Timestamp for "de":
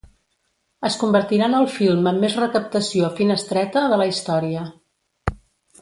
3.95-4.01